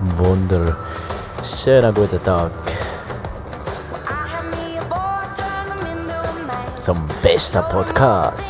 wunderschönen 0.00 1.94
guten 1.94 2.22
Tag 2.24 2.50
zum 6.82 7.04
besten 7.22 7.62
Podcast 7.70 8.40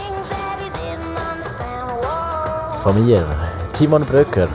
von 2.83 3.05
mir, 3.05 3.27
Timon 3.73 4.05
Brücker. 4.05 4.49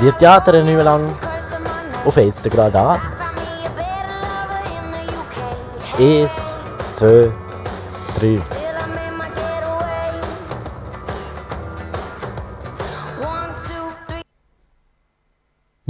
Wir 0.00 0.16
theatern 0.16 0.64
nicht 0.64 0.74
mehr 0.74 0.84
lang 0.84 1.02
auf 2.04 2.16
Instagram 2.16 2.72
da. 2.72 2.98
Eins, 5.98 6.30
zwei, 6.96 7.30
drei. 8.18 8.59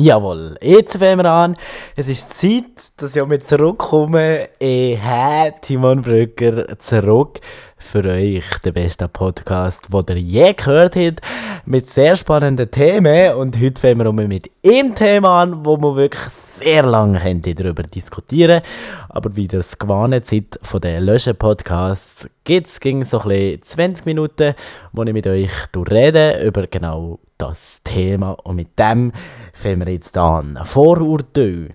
Jawohl, 0.02 0.56
jetzt 0.62 0.96
fangen 0.96 1.18
wir 1.18 1.30
an. 1.30 1.58
Es 1.94 2.08
ist 2.08 2.32
Zeit, 2.32 2.64
dass 2.96 3.16
ich 3.16 3.26
mit 3.26 3.46
zurückkomme. 3.46 4.48
Hey, 4.58 5.52
Timon 5.60 6.00
Brücker, 6.00 6.78
zurück 6.78 7.38
für 7.76 8.06
euch. 8.06 8.46
Der 8.64 8.72
beste 8.72 9.08
Podcast, 9.08 9.88
den 9.92 10.16
ihr 10.16 10.22
je 10.22 10.52
gehört 10.54 10.96
habt. 10.96 11.20
Mit 11.66 11.90
sehr 11.90 12.16
spannenden 12.16 12.70
Themen. 12.70 13.34
Und 13.34 13.60
heute 13.60 13.78
fangen 13.78 14.16
wir 14.16 14.26
mit 14.26 14.50
einem 14.64 14.94
Thema 14.94 15.42
an, 15.42 15.66
wo 15.66 15.76
wir 15.76 15.94
wirklich 15.94 16.32
sehr 16.32 16.82
lange 16.84 17.38
darüber 17.40 17.82
diskutieren 17.82 18.62
Aber 19.10 19.36
wie 19.36 19.48
ihr 19.52 19.60
es 19.60 19.78
gewohnt 19.78 20.26
seid 20.26 20.58
von 20.62 20.80
den 20.80 21.04
Löschen-Podcasts, 21.04 22.26
gibt 22.44 22.68
es 22.68 22.80
so 23.10 23.18
ein 23.18 23.28
bisschen 23.28 23.62
20 23.62 24.06
Minuten, 24.06 24.54
wo 24.92 25.02
ich 25.02 25.12
mit 25.12 25.26
euch 25.26 25.50
rede 25.90 26.42
über 26.42 26.66
genau 26.68 27.18
das 27.40 27.82
Thema. 27.82 28.32
Und 28.32 28.56
mit 28.56 28.78
dem 28.78 29.12
fangen 29.52 29.80
wir 29.80 29.92
jetzt 29.92 30.16
an. 30.16 30.58
Vorurteile 30.64 31.68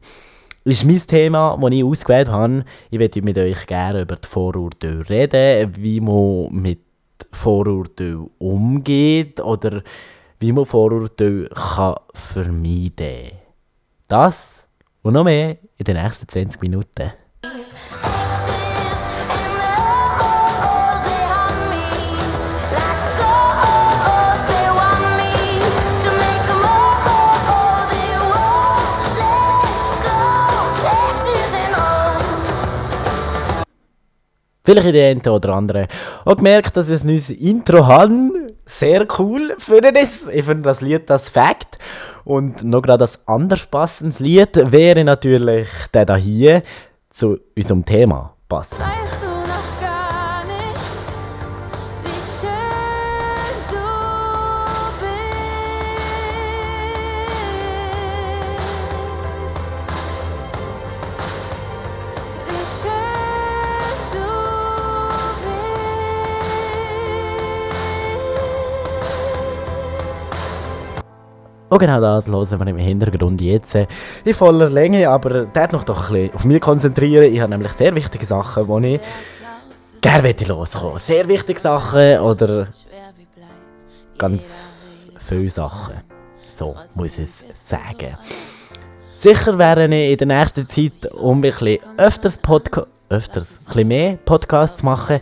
ist 0.64 0.86
mein 0.86 1.00
Thema, 1.00 1.58
das 1.60 1.72
ich 1.72 1.84
ausgewählt 1.84 2.30
habe. 2.30 2.66
Ich 2.90 3.00
möchte 3.00 3.22
mit 3.22 3.38
euch 3.38 3.68
gerne 3.68 4.02
über 4.02 4.16
die 4.16 4.28
Vorurteile 4.28 5.10
reden, 5.10 5.74
wie 5.78 6.02
man 6.02 6.48
mit 6.52 6.82
Vorurteilen 7.32 8.30
umgeht 8.38 9.40
oder 9.42 9.84
wie 10.40 10.52
man 10.52 10.66
Vorurteile 10.66 11.50
kann 11.50 11.96
vermeiden 12.14 13.30
kann. 13.30 13.40
Das 14.08 14.68
und 15.02 15.14
noch 15.14 15.24
mehr 15.24 15.58
in 15.78 15.86
den 15.86 15.98
nächsten 15.98 16.28
20 16.28 16.62
Minuten. 16.62 17.12
Vielleicht 34.66 34.88
in 34.88 34.94
der 34.94 35.12
einen 35.12 35.28
oder 35.28 35.56
anderen 35.56 35.88
auch 36.26 36.36
gemerkt, 36.36 36.76
dass 36.76 36.90
ich 36.90 37.02
ein 37.02 37.08
neues 37.08 37.30
Intro 37.30 37.86
habe. 37.86 38.32
Sehr 38.66 39.06
cool 39.20 39.56
ich 39.60 39.94
das. 39.94 40.28
Ich 40.28 40.44
finde 40.44 40.64
das 40.64 40.82
Lied 40.82 41.08
das 41.10 41.30
Fact. 41.30 41.78
Und 42.24 42.64
noch 42.64 42.82
gerade 42.82 43.00
das 43.00 43.28
anders 43.28 43.68
passendes 43.68 44.20
Lied 44.20 44.72
wäre 44.72 45.04
natürlich 45.04 45.68
der 45.94 46.16
hier 46.16 46.64
zu 47.12 47.38
unserem 47.56 47.86
Thema 47.86 48.34
passen. 48.50 48.82
Und 71.76 71.80
genau 71.82 72.00
das 72.00 72.28
hören 72.28 72.60
wir 72.60 72.68
im 72.68 72.78
Hintergrund 72.78 73.42
jetzt 73.42 73.76
in 73.76 74.34
voller 74.34 74.70
Länge, 74.70 75.10
aber 75.10 75.46
der 75.46 75.74
noch 75.74 75.84
doch 75.84 76.10
ein 76.10 76.14
bisschen 76.14 76.36
auf 76.36 76.46
mich 76.46 76.62
konzentrieren. 76.62 77.34
Ich 77.34 77.42
habe 77.42 77.50
nämlich 77.50 77.74
sehr 77.74 77.94
wichtige 77.94 78.26
Sachen, 78.26 78.82
die 78.82 78.96
ich 78.96 79.02
gerne 80.00 80.34
loskommen 80.48 81.00
Sehr 81.00 81.28
wichtige 81.28 81.60
Sachen 81.60 82.20
oder 82.20 82.70
ganz 84.18 85.00
viele 85.20 85.50
Sachen. 85.50 85.96
So 86.50 86.78
muss 86.94 87.20
ich 87.20 87.26
es 87.26 87.70
sagen. 87.70 88.16
Sicher 89.18 89.58
wäre 89.58 89.94
ich 89.94 90.12
in 90.12 90.30
der 90.30 90.40
nächsten 90.40 90.70
Zeit 90.70 91.12
um 91.12 91.40
ein 91.40 91.42
bisschen 91.42 91.80
öfters 91.98 92.38
Podcast 92.38 92.88
öfters 93.10 93.60
ein 93.60 93.66
bisschen 93.66 93.88
mehr 93.88 94.18
Podcasts 94.24 94.84
machen. 94.84 95.20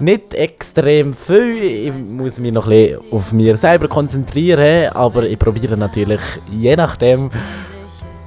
Nicht 0.00 0.34
extrem 0.34 1.12
viel, 1.12 1.62
ich 1.62 2.12
muss 2.12 2.38
mich 2.38 2.52
noch 2.52 2.66
ein 2.66 2.70
bisschen 2.70 3.12
auf 3.12 3.32
mir 3.32 3.56
selber 3.56 3.88
konzentrieren, 3.88 4.92
aber 4.92 5.24
ich 5.24 5.38
probiere 5.38 5.76
natürlich 5.76 6.20
je 6.50 6.76
nachdem 6.76 7.30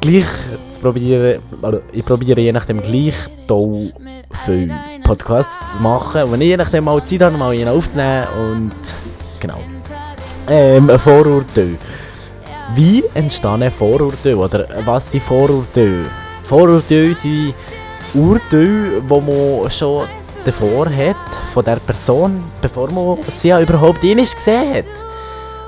gleich 0.02 0.26
zu 0.72 0.80
probieren, 0.80 1.42
also 1.62 1.82
ich 1.92 2.06
probiere 2.06 2.40
je 2.40 2.52
nachdem 2.52 2.82
gleich 2.82 3.16
toll 3.48 3.92
viel 4.46 4.72
Podcasts 5.04 5.58
zu 5.76 5.82
machen. 5.82 6.24
Und 6.24 6.34
wenn 6.34 6.42
ich 6.42 6.48
je 6.48 6.58
nachdem 6.58 6.84
mal 6.86 7.04
Zeit 7.04 7.22
habe, 7.22 7.38
mal 7.38 7.52
einen 7.52 7.68
aufzunehmen 7.68 8.28
und 8.38 8.76
genau. 9.40 9.60
Ähm, 10.48 10.90
Vorurteil. 10.98 11.76
Wie 12.76 13.04
entstehen 13.16 13.72
Vorurteile 13.72 14.38
oder 14.38 14.68
was 14.86 15.12
sind 15.12 15.24
Vorurteile? 15.24 16.06
Vorurteile 16.44 17.14
sind 17.14 17.54
Urteil, 18.14 19.04
wo 19.08 19.22
man 19.22 19.70
schon 19.70 20.08
davor 20.44 20.90
hat, 20.90 21.16
von 21.54 21.64
der 21.64 21.76
Person, 21.76 22.44
bevor 22.62 22.92
man 22.92 23.22
sie 23.24 23.50
ja 23.50 23.62
überhaupt 23.62 24.04
einmal 24.04 24.26
gesehen 24.26 24.74
hat. 24.74 24.86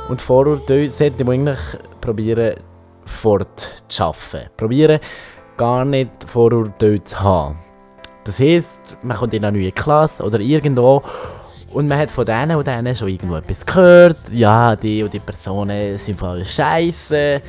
Und 0.10 0.22
Vorurteile 0.22 0.90
sollte 0.90 1.24
man 1.24 1.34
eigentlich 1.36 1.60
probieren 2.02 2.56
fortzuschaffen. 3.06 4.42
Probieren 4.58 5.00
gar 5.56 5.86
nicht 5.86 6.12
Vorurteile 6.28 7.04
zu 7.04 7.20
haben. 7.20 7.60
Das 8.24 8.40
heisst, 8.40 8.98
man 9.04 9.18
kommt 9.18 9.34
in 9.34 9.46
eine 9.46 9.58
neue 9.58 9.72
Klasse 9.72 10.24
oder 10.24 10.40
irgendwo 10.40 11.04
und 11.74 11.88
man 11.88 12.00
hat 12.00 12.12
von 12.12 12.26
denen 12.26 12.58
und 12.58 12.66
denen 12.66 12.96
schon 12.96 13.08
irgendwo 13.08 13.36
etwas 13.36 13.66
gehört. 13.66 14.18
Ja, 14.32 14.76
die 14.76 15.04
und 15.04 15.14
die 15.14 15.20
Personen 15.20 15.98
sind 15.98 16.20
voll 16.20 16.44
scheiße. 16.44 17.42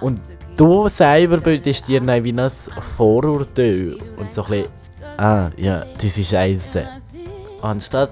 Und 0.00 0.18
du 0.58 0.88
selber 0.88 1.38
bildest 1.38 1.86
dir 1.88 2.00
dann 2.00 2.24
wie 2.24 2.32
ein 2.32 2.50
Vorurteil 2.96 3.96
und 4.16 4.34
so 4.34 4.42
ein 4.44 4.48
bisschen, 4.50 4.66
ah, 5.16 5.50
ja, 5.56 5.84
das 5.94 6.18
ist 6.18 6.30
scheiße. 6.30 6.84
Anstatt, 7.62 8.10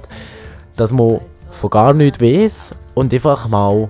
dass 0.76 0.92
man 0.92 1.20
von 1.50 1.70
gar 1.70 1.92
nichts 1.92 2.20
weiß 2.20 2.74
und 2.94 3.12
einfach 3.12 3.48
mal 3.48 3.88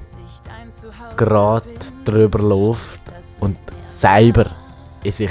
gerade 1.16 1.66
drüber 2.04 2.38
läuft 2.38 3.00
und 3.40 3.58
selber 3.86 4.46
in 5.04 5.12
sich 5.12 5.30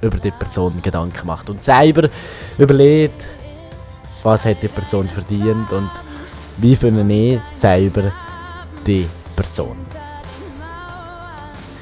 über 0.00 0.18
die 0.18 0.30
Person 0.30 0.82
Gedanken 0.82 1.26
macht 1.26 1.48
und 1.48 1.64
selber 1.64 2.08
überlegt, 2.58 3.28
was 4.22 4.44
hat 4.44 4.62
die 4.62 4.68
Person 4.68 5.08
verdient 5.08 5.72
und 5.72 5.90
wie 6.58 6.76
finde 6.76 7.14
ich 7.14 7.40
selber 7.52 8.12
die 8.86 9.06
Person. 9.34 9.76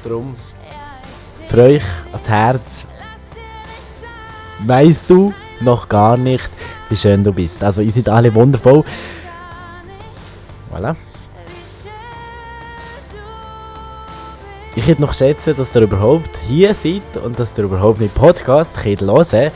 Darum, 0.03 0.35
für 1.47 1.63
euch 1.63 1.83
ans 2.11 2.29
Herz, 2.29 2.85
weißt 4.65 5.09
du 5.09 5.33
noch 5.61 5.87
gar 5.87 6.17
nicht, 6.17 6.49
wie 6.89 6.95
schön 6.97 7.23
du 7.23 7.31
bist. 7.31 7.63
Also, 7.63 7.81
ihr 7.81 7.91
seid 7.91 8.09
alle 8.09 8.33
wundervoll. 8.33 8.83
Voilà. 10.71 10.95
Ich 14.75 14.87
hätte 14.87 15.01
noch 15.01 15.13
schätzen, 15.13 15.55
dass 15.55 15.75
ihr 15.75 15.83
überhaupt 15.83 16.35
hier 16.47 16.73
seid 16.73 17.17
und 17.23 17.39
dass 17.39 17.57
ihr 17.57 17.63
überhaupt 17.63 17.99
mit 17.99 18.13
Podcast 18.15 18.75
könnt 18.75 19.01
hören 19.01 19.51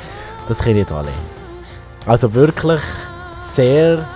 Das 0.48 0.60
können 0.60 0.76
nicht 0.76 0.92
alle. 0.92 1.10
Also 2.06 2.34
wirklich 2.34 2.82
sehr 3.50 4.08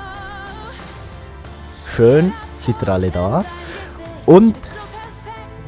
schön 1.87 2.31
seid 2.65 2.75
ihr 2.81 2.89
alle 2.89 3.09
da. 3.09 3.43
Und 4.27 4.55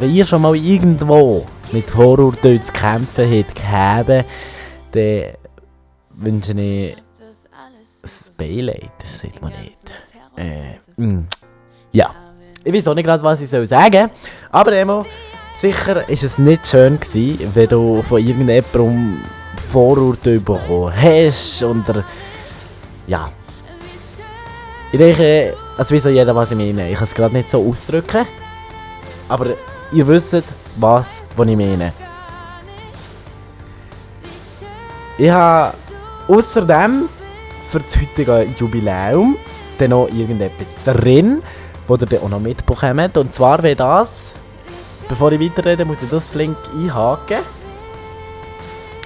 wenn 0.03 0.13
ihr 0.13 0.25
schon 0.25 0.41
mal 0.41 0.53
irgendwo 0.53 1.45
mit 1.71 1.89
Vorurteilen 1.89 2.61
zu 2.61 2.73
kämpfen 2.73 3.25
habt, 3.25 3.55
gehabt, 3.55 4.25
dann 4.91 5.23
wünsche 6.17 6.51
ich 6.51 6.95
ein 6.95 7.01
Beileid, 8.38 8.91
das 9.00 9.19
sieht 9.19 9.41
man 9.41 9.53
nicht. 9.61 9.94
Äh, 10.35 11.01
mm. 11.01 11.25
Ja, 11.94 12.13
ich 12.65 12.73
weiß 12.73 12.88
auch 12.89 12.95
nicht 12.95 13.05
gerade, 13.05 13.23
was 13.23 13.39
ich 13.39 13.50
soll 13.50 13.65
sagen 13.65 14.09
aber 14.51 14.73
Emo, 14.73 15.05
sicher 15.55 16.09
ist 16.09 16.23
es 16.23 16.38
nicht 16.38 16.67
schön 16.67 17.00
gewesen, 17.00 17.51
wenn 17.53 17.69
du 17.69 18.01
von 18.01 18.19
irgendjemandem 18.19 19.21
Vorurteile 19.71 20.41
bekommen 20.41 20.94
hast 20.94 21.63
oder 21.63 22.03
ja, 23.07 23.31
Ich 24.91 25.00
denke, 25.00 25.53
es 25.77 25.91
weiß 25.94 26.03
jeder, 26.05 26.35
was 26.35 26.51
ich 26.51 26.57
meine. 26.57 26.91
Ich 26.91 26.97
kann 26.97 27.07
es 27.07 27.13
gerade 27.13 27.35
nicht 27.35 27.50
so 27.50 27.65
ausdrücken. 27.65 28.25
Aber 29.29 29.55
ihr 29.94 30.07
wisst, 30.07 30.44
was, 30.78 31.22
ich 31.50 31.57
meine. 31.57 31.94
Ich 35.18 35.30
habe 35.30 35.75
außerdem 36.28 37.07
für 37.69 37.80
das 37.80 37.95
heutige 37.95 38.48
Jubiläum 38.57 39.38
dann 39.78 39.92
noch 39.92 40.07
irgendetwas 40.07 40.75
drin, 40.86 41.42
das 41.88 42.01
ihr 42.01 42.07
dann 42.07 42.19
auch 42.19 42.30
noch 42.30 42.40
mitbekommt. 42.40 43.18
Und 43.18 43.34
zwar 43.34 43.62
wäre 43.62 43.75
das, 43.75 44.34
bevor 45.07 45.31
ich 45.31 45.40
weiterrede, 45.40 45.86
muss 45.86 46.01
ich 46.01 46.10
das 46.10 46.28
flink 46.28 46.57
einhaken. 46.75 47.39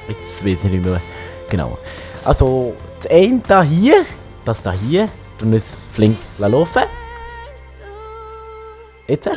Jetzt 0.07 0.45
weiß 0.45 0.63
ich 0.63 0.71
nicht 0.71 0.85
mehr. 0.85 1.01
Genau. 1.49 1.77
Also, 2.23 2.73
das 3.01 3.11
eine 3.11 3.41
da 3.45 3.61
hier, 3.61 4.05
das 4.45 4.63
da 4.63 4.71
hier, 4.71 5.09
tun 5.37 5.51
wir 5.51 5.61
flink 5.91 6.17
laufen. 6.37 6.83
Jetzt. 9.07 9.29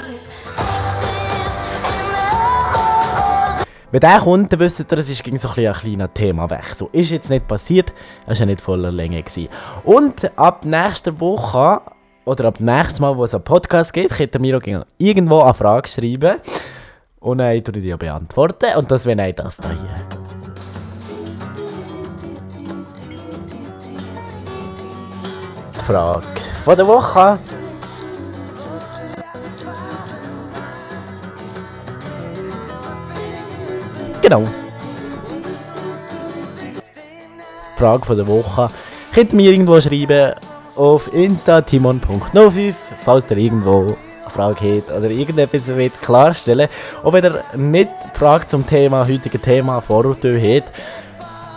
Wenn 3.93 4.01
der 4.01 4.21
kommt, 4.21 4.53
dann 4.53 4.61
wisst 4.61 4.81
ihr, 4.81 4.99
es 4.99 5.09
ist 5.09 5.25
so 5.41 5.49
ein, 5.49 5.67
ein 5.67 5.73
kleiner 5.73 6.13
Themawechsel. 6.13 6.89
Ist 6.93 7.11
jetzt 7.11 7.29
nicht 7.29 7.49
passiert, 7.49 7.93
es 8.23 8.29
war 8.29 8.37
ja 8.37 8.47
nicht 8.47 8.61
voller 8.61 8.93
Länge. 8.93 9.21
Gewesen. 9.21 9.49
Und 9.85 10.31
ab 10.39 10.65
nächster 10.65 11.19
Woche, 11.19 11.81
oder 12.25 12.45
ab 12.45 12.61
nächstes 12.61 13.01
Mal, 13.01 13.17
wo 13.17 13.25
es 13.25 13.35
einen 13.35 13.43
Podcast 13.43 13.93
gibt, 13.93 14.11
könnt 14.11 14.35
ihr 14.35 14.41
mir 14.41 14.59
auch 14.59 14.85
irgendwo 14.99 15.41
eine 15.41 15.55
Frage 15.55 15.89
schreiben. 15.89 16.39
Und 17.19 17.39
dann 17.39 17.65
tue 17.65 17.77
ich 17.79 17.83
die 17.83 17.97
beantworten. 17.97 18.77
Und 18.77 18.91
das 18.91 19.07
wäre 19.07 19.33
das 19.33 19.57
hier. 19.57 19.77
Frage 25.73 26.27
von 26.65 26.77
der 26.77 26.87
Woche. 26.87 27.39
Genau. 34.31 34.45
Frage 37.77 38.07
von 38.07 38.17
der 38.17 38.29
Woche. 38.29 38.69
Könnt 39.13 39.33
ihr 39.33 39.37
mir 39.37 39.51
irgendwo 39.51 39.81
schreiben 39.81 40.35
auf 40.77 41.13
Insta 41.13 41.61
timon.05, 41.63 42.75
falls 43.01 43.29
ihr 43.29 43.39
irgendwo 43.39 43.87
eine 43.87 44.31
Frage 44.33 44.77
habt 44.77 44.91
oder 44.93 45.11
irgendetwas 45.11 45.67
wollt 45.67 46.01
klarstellen 46.01 46.69
Und 47.03 47.13
wenn 47.13 47.25
ihr 47.25 47.43
nicht 47.57 47.91
Frage 48.15 48.47
zum 48.47 48.65
Thema, 48.65 49.05
heutigen 49.05 49.43
Thema 49.43 49.81
Vorurteile 49.81 50.61
habt, 50.61 50.73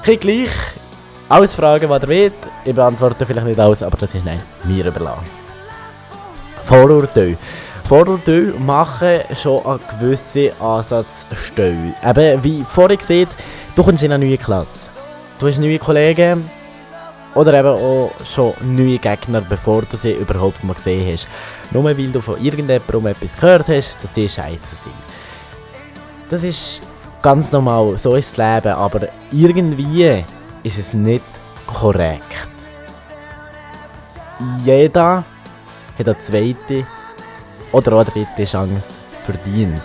könnt 0.03 0.21
gleich 0.21 0.49
alles 1.29 1.53
fragen, 1.53 1.89
was 1.89 2.01
ihr 2.01 2.09
wollt. 2.09 2.33
Ich 2.65 2.73
beantworte 2.73 3.27
vielleicht 3.27 3.45
nicht 3.45 3.59
alles, 3.59 3.83
aber 3.83 3.97
das 3.97 4.15
ist 4.15 4.25
nein, 4.25 4.41
mir 4.63 4.87
überlassen. 4.87 5.29
Vorurteile. 6.63 7.37
Vorurteile 7.85 8.53
machen 8.59 9.19
schon 9.35 9.65
eine 9.65 9.79
gewisse 9.99 10.53
Ansatzstelle. 10.59 11.93
Eben, 12.03 12.43
wie 12.43 12.63
vorhin 12.63 12.97
gesagt, 12.97 13.35
du 13.75 13.83
kommst 13.83 14.03
in 14.03 14.11
eine 14.11 14.25
neue 14.25 14.37
Klasse. 14.37 14.89
Du 15.37 15.47
hast 15.47 15.59
neue 15.59 15.79
Kollegen 15.79 16.49
oder 17.35 17.53
eben 17.59 17.67
auch 17.67 18.11
schon 18.25 18.53
neue 18.61 18.97
Gegner, 18.97 19.41
bevor 19.41 19.81
du 19.81 19.97
sie 19.97 20.13
überhaupt 20.13 20.63
mal 20.63 20.73
gesehen 20.73 21.11
hast. 21.11 21.27
Nur 21.71 21.83
weil 21.83 21.95
du 21.95 22.21
von 22.21 22.41
irgendjemandem 22.41 23.07
etwas 23.07 23.35
gehört 23.35 23.67
hast, 23.67 24.01
dass 24.01 24.13
die 24.13 24.29
scheiße 24.29 24.75
sind. 24.75 24.95
Das 26.29 26.43
ist 26.43 26.81
ganz 27.21 27.51
normal, 27.51 27.97
so 27.97 28.15
ist 28.15 28.37
das 28.37 28.55
Leben, 28.63 28.75
aber 28.75 29.07
irgendwie 29.31 30.23
ist 30.63 30.77
es 30.77 30.93
nicht 30.93 31.23
korrekt. 31.67 32.47
Jeder 34.63 35.25
hat 35.97 36.07
eine 36.07 36.21
zweite 36.21 36.85
oder 37.73 37.91
eine 37.93 38.05
dritte 38.05 38.45
Chance 38.45 38.99
verdient. 39.25 39.81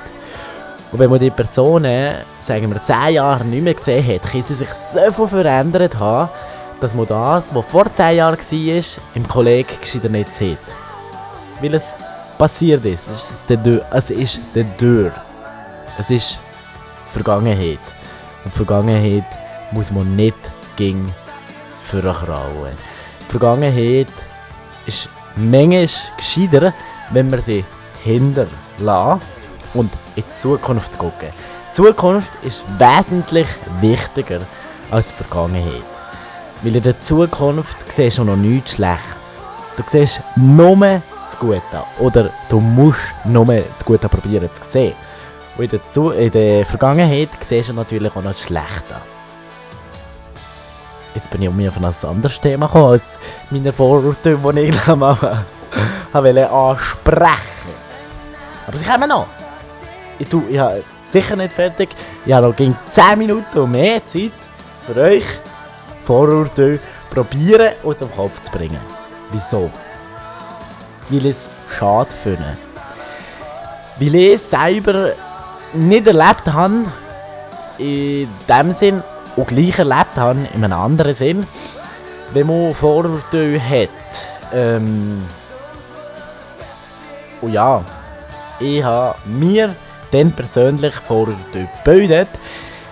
Und 0.92 0.98
wenn 0.98 1.10
man 1.10 1.18
die 1.18 1.30
Personen, 1.30 2.14
sagen 2.38 2.72
wir, 2.72 2.82
10 2.82 3.14
Jahre 3.14 3.44
nicht 3.44 3.62
mehr 3.62 3.74
gesehen 3.74 4.06
hat, 4.06 4.22
kann 4.30 4.42
sie 4.42 4.54
sich 4.54 4.68
so 4.68 5.10
viel 5.10 5.42
verändert 5.42 5.98
haben, 5.98 6.30
dass 6.80 6.94
man 6.94 7.06
das, 7.06 7.54
was 7.54 7.66
vor 7.66 7.92
10 7.92 8.16
Jahren 8.16 8.38
war, 8.38 9.02
im 9.14 9.28
Kollegen 9.28 9.68
gescheiter 9.80 10.08
nicht 10.08 10.34
sieht. 10.34 10.58
Weil 11.60 11.74
es 11.74 11.92
passiert 12.38 12.84
ist. 12.84 13.08
Es 13.08 13.30
ist 13.30 13.50
der. 13.50 13.82
Es 13.92 14.10
ist 14.10 14.40
der 14.54 14.64
Dür. 14.64 15.12
Es 15.98 16.08
ist 16.10 16.38
Vergangenheit. 17.12 17.80
Und 18.44 18.54
Vergangenheit 18.54 19.24
muss 19.72 19.90
man 19.90 20.14
nicht 20.14 20.36
gegen 20.76 21.12
vorkrauen. 21.84 22.72
Die 23.20 23.30
Vergangenheit 23.30 24.12
ist 24.86 25.08
manchmal 25.36 25.88
gescheiter, 26.16 26.72
wenn 27.10 27.28
man 27.28 27.42
sie 27.42 27.64
hinterlassen 28.02 29.20
und 29.74 29.90
in 30.16 30.24
die 30.24 30.30
Zukunft 30.30 30.98
gucken. 30.98 31.28
Die 31.68 31.74
Zukunft 31.74 32.30
ist 32.42 32.62
wesentlich 32.78 33.46
wichtiger 33.80 34.40
als 34.90 35.08
die 35.08 35.22
Vergangenheit. 35.22 35.82
Weil 36.62 36.76
in 36.76 36.82
der 36.82 36.98
Zukunft 36.98 37.76
siehst 37.90 38.18
du 38.18 38.24
noch 38.24 38.36
nichts 38.36 38.74
Schlechtes. 38.74 39.40
Du 39.76 39.84
siehst 39.86 40.20
nur 40.36 40.76
das 40.76 41.38
Gute. 41.38 41.60
Oder 42.00 42.30
du 42.48 42.58
musst 42.60 43.00
nur 43.24 43.46
das 43.46 43.84
Gute 43.84 44.08
probieren 44.08 44.48
zu 44.52 44.62
sehen. 44.68 44.94
Und 45.56 45.64
in 45.64 45.70
der, 45.70 45.88
Zu 45.88 46.10
in 46.10 46.30
der 46.30 46.66
Vergangenheit 46.66 47.28
siehst 47.46 47.68
du 47.68 47.74
natürlich 47.74 48.10
auch 48.16 48.22
noch 48.22 48.32
das 48.32 48.42
Schlechte. 48.42 48.96
Jetzt 51.14 51.30
bin 51.30 51.42
ich 51.42 51.48
um 51.48 51.68
auf 51.68 51.76
ein 51.76 52.08
anderes 52.08 52.40
Thema 52.40 52.66
gekommen 52.66 52.92
als 52.92 53.18
meine 53.50 53.72
Vorurteile, 53.72 54.36
die 54.36 54.60
ich 54.60 54.74
eigentlich 54.74 54.96
mal 54.96 55.44
wollte 56.12 56.50
ansprechen. 56.50 57.67
Aber 58.68 58.76
sie 58.76 58.84
kommen 58.84 59.08
noch. 59.08 59.26
Ich, 60.18 60.28
tue, 60.28 60.42
ich 60.50 60.60
sicher 61.00 61.36
nicht 61.36 61.54
fertig. 61.54 61.88
Ich 62.26 62.32
habe 62.32 62.48
noch 62.48 62.56
10 62.56 63.18
Minuten 63.18 63.58
und 63.58 63.70
mehr 63.70 64.04
Zeit 64.06 64.32
für 64.86 65.00
euch 65.00 65.24
Vorurteile 66.04 66.78
probieren 67.10 67.72
aus 67.82 67.98
dem 67.98 68.10
Kopf 68.12 68.40
zu 68.42 68.50
bringen. 68.50 68.80
Wieso? 69.32 69.70
Weil 71.08 71.26
ich 71.26 71.36
es 71.36 71.50
schade 71.74 72.14
finde. 72.14 72.58
Weil 73.98 74.14
ich 74.14 74.34
es 74.34 74.50
selber 74.50 75.12
nicht 75.72 76.06
erlebt 76.06 76.46
habe, 76.46 76.84
in 77.78 78.28
dem 78.48 78.72
Sinn, 78.72 79.02
und 79.36 79.48
gleich 79.48 79.78
erlebt 79.78 80.16
habe, 80.16 80.40
in 80.52 80.64
einem 80.64 80.78
anderen 80.78 81.14
Sinn, 81.14 81.46
wenn 82.32 82.46
man 82.46 82.74
Vorurteile 82.74 83.60
hat. 83.60 83.88
Ähm, 84.52 85.22
und 87.40 87.52
ja, 87.52 87.82
ich 88.60 88.82
habe 88.82 89.16
mir 89.26 89.74
dann 90.10 90.32
persönlich 90.32 90.94
Vorurteile 90.94 91.68
gebildet, 91.84 92.28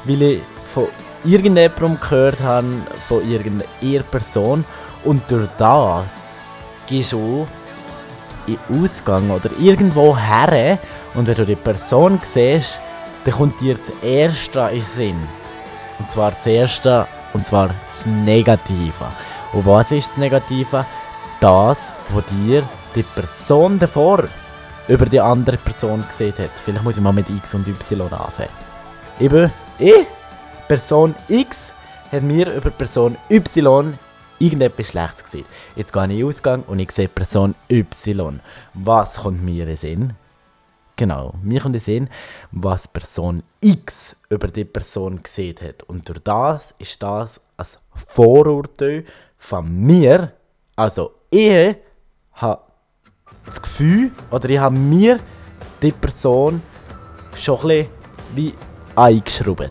weil 0.04 0.22
ich 0.22 0.40
von 0.64 0.88
irgendjemandem 1.24 1.98
gehört 2.00 2.40
habe, 2.40 2.66
von 3.08 3.28
irgendeiner 3.28 4.02
Person 4.04 4.64
und 5.04 5.22
durch 5.30 5.48
das 5.58 6.38
gehst 6.86 7.12
du 7.12 7.46
in 8.46 8.58
Ausgang 8.82 9.30
oder 9.30 9.50
irgendwo 9.58 10.16
her 10.16 10.78
und 11.14 11.26
wenn 11.26 11.34
du 11.34 11.44
die 11.44 11.56
Person 11.56 12.18
siehst, 12.22 12.80
dann 13.24 13.34
kommt 13.34 13.60
dir 13.60 13.76
das 13.76 13.90
Erste 14.02 14.60
in 14.60 14.78
den 14.78 14.80
Sinn. 14.80 15.28
Und 15.98 16.10
zwar 16.10 16.30
das 16.30 16.46
Erste, 16.46 17.06
und 17.32 17.44
zwar 17.44 17.68
das 17.68 18.06
Negative. 18.06 19.08
Und 19.52 19.66
was 19.66 19.90
ist 19.92 20.10
das 20.10 20.18
Negative? 20.18 20.84
Das, 21.40 21.78
was 22.10 22.24
dir 22.26 22.62
die 22.94 23.02
Person 23.02 23.78
davor 23.78 24.24
über 24.88 25.06
die 25.06 25.20
andere 25.20 25.56
Person 25.56 26.04
gesehen 26.06 26.34
hat. 26.38 26.50
Vielleicht 26.64 26.84
muss 26.84 26.96
ich 26.96 27.02
mal 27.02 27.12
mit 27.12 27.28
X 27.28 27.54
und 27.54 27.66
Y 27.66 28.02
anfangen. 28.12 28.48
Eben, 29.18 29.50
ich, 29.78 30.06
Person 30.68 31.14
X, 31.28 31.74
hat 32.12 32.22
mir 32.22 32.52
über 32.52 32.70
Person 32.70 33.16
Y 33.30 33.98
irgendetwas 34.38 34.88
Schlechtes 34.88 35.24
gesehen. 35.24 35.46
Jetzt 35.74 35.92
gehe 35.92 36.04
ich 36.04 36.10
in 36.10 36.18
den 36.18 36.28
Ausgang 36.28 36.62
und 36.64 36.78
ich 36.78 36.90
sehe 36.92 37.08
Person 37.08 37.54
Y. 37.70 38.40
Was 38.74 39.16
kommt 39.16 39.42
mir 39.42 39.66
in 39.66 39.76
Sinn? 39.76 40.12
Genau, 40.94 41.34
mir 41.42 41.60
kommt 41.60 41.74
in 41.74 41.80
Sinn, 41.80 42.08
was 42.52 42.88
Person 42.88 43.42
X 43.60 44.16
über 44.30 44.46
die 44.48 44.64
Person 44.64 45.22
gesehen 45.22 45.56
hat. 45.62 45.82
Und 45.84 46.08
durch 46.08 46.20
das 46.20 46.74
ist 46.78 47.02
das 47.02 47.40
ein 47.56 47.66
Vorurteil 47.94 49.04
von 49.36 49.68
mir. 49.68 50.32
Also, 50.74 51.12
ich 51.30 51.76
habe 52.32 52.65
das 53.46 53.62
Gefühl, 53.62 54.10
oder 54.30 54.48
ich 54.48 54.58
habe 54.58 54.76
mir 54.76 55.18
die 55.82 55.92
Person 55.92 56.60
schon 57.34 57.70
ein 57.70 57.86
wie 58.34 58.54
eingeschraubt. 58.94 59.70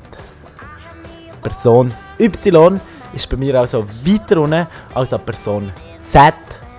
Person 1.41 1.93
Y 2.19 2.79
ist 3.13 3.29
bei 3.29 3.37
mir 3.37 3.59
also 3.59 3.85
weiter 4.05 4.41
unten 4.41 4.67
als 4.93 5.13
eine 5.13 5.23
Person 5.23 5.71
Z, 6.01 6.33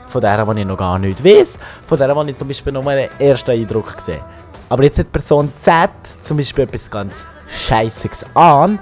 von 0.08 0.20
der, 0.20 0.44
die 0.44 0.60
ich 0.60 0.66
noch 0.66 0.76
gar 0.76 0.98
nicht 0.98 1.22
weiß, 1.24 1.58
von 1.86 1.98
der, 1.98 2.14
die 2.14 2.30
ich 2.30 2.36
zum 2.36 2.48
Beispiel 2.48 2.72
noch 2.72 2.86
einen 2.86 3.08
ersten 3.18 3.50
Eindruck 3.50 3.96
gesehen 3.96 4.20
Aber 4.68 4.82
jetzt 4.84 4.98
hat 4.98 5.12
Person 5.12 5.52
Z 5.60 5.90
zum 6.22 6.36
Beispiel 6.36 6.64
etwas 6.64 6.90
ganz 6.90 7.26
Scheißiges 7.48 8.26
an 8.34 8.78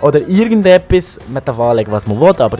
oder 0.00 0.26
irgendetwas, 0.26 1.18
man 1.28 1.44
darf 1.44 1.58
anlegen, 1.60 1.92
was 1.92 2.06
man 2.06 2.20
will, 2.20 2.34
aber 2.42 2.58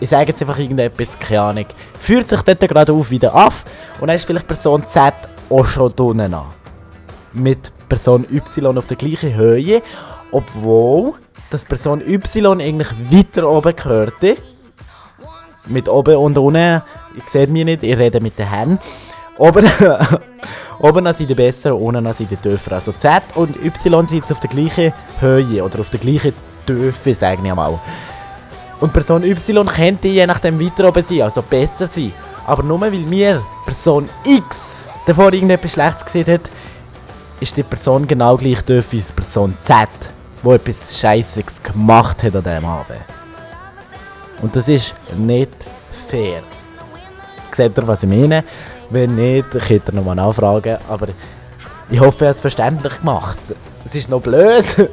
ich 0.00 0.08
sage 0.08 0.28
jetzt 0.28 0.40
einfach 0.40 0.58
irgendetwas, 0.58 1.18
keine 1.18 1.40
Ahnung, 1.40 1.66
führt 2.00 2.28
sich 2.28 2.40
dort 2.42 2.60
gerade 2.60 2.92
auf 2.92 3.10
wieder 3.10 3.34
auf 3.34 3.64
und 4.00 4.08
dann 4.08 4.16
ist 4.16 4.24
vielleicht 4.24 4.46
Person 4.46 4.86
Z 4.86 5.14
auch 5.50 5.66
schon 5.66 5.94
drinnen 5.94 6.34
an. 6.34 6.46
Mit 7.32 7.72
Person 7.88 8.26
Y 8.30 8.78
auf 8.78 8.86
der 8.86 8.96
gleichen 8.96 9.34
Höhe, 9.34 9.82
obwohl 10.32 11.14
dass 11.50 11.64
Person 11.64 12.02
Y 12.06 12.60
eigentlich 12.60 12.88
weiter 13.10 13.48
oben 13.48 13.74
gehörte. 13.74 14.36
Mit 15.68 15.88
oben 15.88 16.16
und 16.16 16.38
unten, 16.38 16.82
ich 17.16 17.28
sehe 17.28 17.46
mich 17.46 17.64
nicht, 17.64 17.82
ich 17.82 17.98
rede 17.98 18.20
mit 18.20 18.38
den 18.38 18.48
Händen. 18.48 18.78
Oben, 19.38 19.66
oben 20.78 21.14
sind 21.14 21.30
die 21.30 21.34
besser, 21.34 21.76
unten 21.76 22.12
sind 22.12 22.30
die 22.30 22.36
tiefer. 22.36 22.72
Also 22.72 22.92
Z 22.92 23.22
und 23.34 23.56
Y 23.64 24.06
sind 24.06 24.20
jetzt 24.20 24.32
auf 24.32 24.40
der 24.40 24.50
gleichen 24.50 24.92
Höhe 25.20 25.62
oder 25.62 25.80
auf 25.80 25.90
der 25.90 26.00
gleichen 26.00 26.32
Tiefe, 26.66 27.14
sage 27.14 27.40
ich 27.42 27.54
mal. 27.54 27.78
Und 28.80 28.92
Person 28.92 29.24
Y 29.24 29.66
könnte 29.66 30.08
je 30.08 30.26
nachdem 30.26 30.60
weiter 30.60 30.88
oben 30.88 31.02
sein, 31.02 31.22
also 31.22 31.42
besser 31.42 31.86
sein. 31.86 32.12
Aber 32.48 32.62
nur 32.62 32.80
weil 32.80 32.92
mir 32.92 33.42
Person 33.66 34.08
X 34.24 34.80
davor 35.04 35.34
irgendetwas 35.34 35.74
Schlechtes 35.74 36.02
gesehen 36.06 36.34
hat, 36.34 36.40
ist 37.40 37.54
die 37.54 37.62
Person 37.62 38.08
genau 38.08 38.38
gleich 38.38 38.62
tief 38.62 38.86
wie 38.90 39.02
Person 39.02 39.54
Z, 39.62 39.86
die 40.42 40.48
etwas 40.48 40.98
Scheißiges 40.98 41.62
gemacht 41.62 42.22
hat 42.22 42.34
an 42.36 42.42
diesem 42.42 42.64
Abend. 42.64 43.04
Und 44.40 44.56
das 44.56 44.66
ist 44.66 44.94
nicht 45.14 45.58
fair. 46.08 46.40
Seht 47.54 47.76
ihr, 47.76 47.86
was 47.86 48.04
ich 48.04 48.08
meine? 48.08 48.42
Wenn 48.88 49.14
nicht, 49.14 49.50
könnt 49.50 49.86
ihr 49.86 49.92
nochmal 49.92 50.16
nachfragen. 50.16 50.78
Aber 50.88 51.08
ich 51.90 52.00
hoffe, 52.00 52.24
er 52.24 52.30
hat 52.30 52.36
es 52.36 52.40
verständlich 52.40 52.98
gemacht. 52.98 53.36
Es 53.84 53.94
ist 53.94 54.08
noch 54.08 54.22
blöd. 54.22 54.64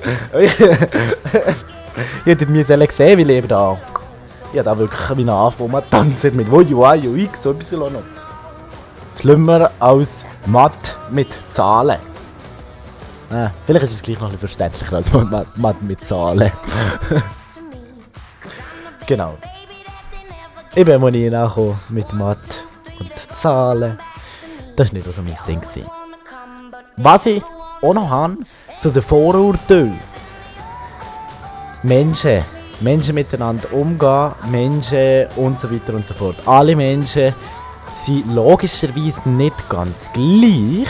Ihr 2.25 2.33
hättet 2.33 2.49
mir 2.49 2.65
gesehen, 2.65 3.17
weil 3.17 3.29
ich 3.29 3.47
da... 3.47 3.77
Ich 4.55 4.63
da 4.63 4.77
wirklich 4.77 5.17
wie 5.17 5.23
man 5.25 5.89
tanzt 5.89 6.23
mit 6.33 6.49
UI, 6.49 7.25
UX, 7.25 7.43
so 7.43 7.51
etwas 7.51 7.71
noch. 7.73 7.91
Schlimmer 9.19 9.69
als 9.81 10.25
Matt 10.45 10.95
mit 11.11 11.27
Zahlen. 11.51 11.99
Ah, 13.29 13.49
vielleicht 13.65 13.87
ist 13.87 13.95
es 13.95 14.01
gleich 14.01 14.17
noch 14.19 14.27
ein 14.27 14.37
bisschen 14.37 14.47
verständlicher 14.47 14.95
als 14.95 15.11
Matt, 15.11 15.57
Matt 15.57 15.81
mit 15.81 16.05
Zahlen. 16.05 16.49
genau. 19.05 19.33
Ich 20.73 20.85
bin 20.85 21.01
mal 21.01 21.11
nie 21.11 21.29
nachgekommen 21.29 21.77
mit 21.89 22.13
Matt 22.13 22.63
und 22.97 23.11
Zahlen. 23.35 23.97
Das 24.77 24.87
war 24.87 24.93
nicht 24.93 25.05
so 25.05 25.21
mein 25.21 25.37
Ding. 25.45 25.59
Gewesen. 25.59 25.89
Was 26.97 27.25
ich 27.25 27.43
auch 27.81 27.93
noch 27.93 28.09
habe, 28.09 28.37
zu 28.79 28.89
den 28.89 29.03
Vorurteilen. 29.03 29.99
Menschen, 31.83 32.43
Menschen 32.81 33.15
miteinander 33.15 33.71
umgehen, 33.73 34.31
Menschen 34.49 35.27
und 35.37 35.59
so 35.59 35.71
weiter 35.71 35.93
und 35.93 36.05
so 36.05 36.13
fort. 36.13 36.35
Alle 36.45 36.75
Menschen 36.75 37.33
sind 37.91 38.33
logischerweise 38.33 39.29
nicht 39.29 39.69
ganz 39.69 40.11
gleich. 40.13 40.89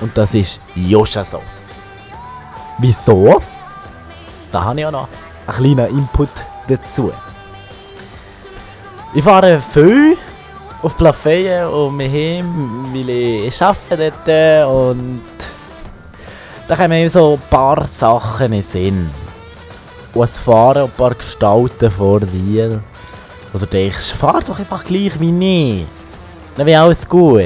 Und 0.00 0.16
das 0.16 0.34
ist 0.34 0.60
Joscha 0.74 1.24
so. 1.24 1.40
Wieso? 2.78 3.40
Da 4.52 4.64
habe 4.64 4.80
ich 4.80 4.86
auch 4.86 4.92
noch 4.92 5.08
einen 5.46 5.56
kleinen 5.56 5.98
Input 5.98 6.30
dazu. 6.68 7.12
Ich 9.14 9.24
fahre 9.24 9.60
viel 9.60 10.16
auf 10.82 10.96
Plafeyen 10.96 11.66
und 11.66 11.98
wir 11.98 12.08
hin, 12.08 12.44
weil 12.92 13.10
ich 13.10 13.62
arbeite 13.62 14.12
dort 14.26 14.68
und 14.68 15.22
da 16.68 16.76
kommen 16.76 17.08
so 17.08 17.34
ein 17.34 17.50
paar 17.50 17.86
Sachen 17.86 18.52
in 18.52 18.62
Sinn. 18.62 19.27
Und 20.14 20.24
es 20.24 20.38
fahren 20.38 20.84
ein 20.84 20.90
paar 20.90 21.14
Gestalten 21.14 21.90
vor 21.90 22.20
dir. 22.20 22.82
Oder 23.52 23.66
denkst, 23.66 24.12
fahr 24.12 24.42
doch 24.46 24.58
einfach 24.58 24.84
gleich 24.84 25.18
wie 25.20 25.78
ich. 25.80 25.86
Dann 26.56 26.66
wäre 26.66 26.82
alles 26.82 27.08
gut. 27.08 27.44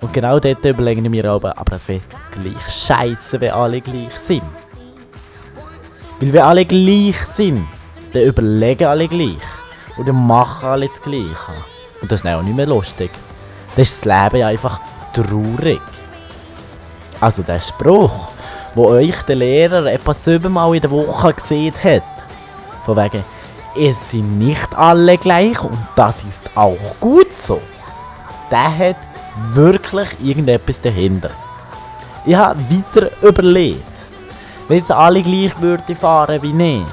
Und 0.00 0.12
genau 0.12 0.38
dort 0.38 0.64
überlegen 0.64 1.10
wir 1.12 1.24
aber, 1.24 1.56
aber 1.56 1.76
es 1.76 1.88
wird 1.88 2.02
gleich 2.30 2.68
scheiße, 2.68 3.40
wenn 3.40 3.52
alle 3.52 3.80
gleich 3.80 4.14
sind. 4.18 4.42
Weil 6.20 6.32
wenn 6.32 6.42
alle 6.42 6.64
gleich 6.64 7.16
sind, 7.34 7.66
dann 8.12 8.22
überlegen 8.22 8.86
alle 8.86 9.08
gleich. 9.08 9.36
Und 9.96 10.08
dann 10.08 10.26
machen 10.26 10.68
alle 10.68 10.88
das 10.88 11.00
Gleiche. 11.00 11.52
Und 12.02 12.12
das 12.12 12.20
ist 12.20 12.26
auch 12.26 12.42
nicht 12.42 12.56
mehr 12.56 12.66
lustig. 12.66 13.10
Dann 13.74 13.82
ist 13.82 14.04
das 14.06 14.32
Leben 14.32 14.44
einfach 14.44 14.80
traurig. 15.12 15.80
Also 17.20 17.42
der 17.42 17.60
Spruch, 17.60 18.28
wo 18.76 18.88
euch 18.88 19.22
der 19.22 19.36
Lehrer 19.36 19.86
etwa 19.86 20.12
siebenmal 20.12 20.74
in 20.74 20.82
der 20.82 20.90
Woche 20.90 21.32
gesehen 21.32 21.74
hat. 21.82 22.02
Von 22.84 22.96
wegen, 22.96 23.24
es 23.74 24.10
sind 24.10 24.38
nicht 24.38 24.74
alle 24.76 25.16
gleich 25.16 25.60
und 25.64 25.78
das 25.96 26.22
ist 26.22 26.50
auch 26.54 26.76
gut 27.00 27.32
so. 27.32 27.60
Der 28.50 28.78
hat 28.78 28.96
wirklich 29.54 30.08
irgendetwas 30.22 30.80
dahinter. 30.80 31.30
Ich 32.26 32.34
habe 32.34 32.60
weiter 32.70 33.10
überlegt. 33.22 33.82
Wenn 34.68 34.78
jetzt 34.78 34.92
alle 34.92 35.22
gleich 35.22 35.58
würden 35.60 35.96
fahren 35.96 36.42
wie 36.42 36.50
ich, 36.50 36.86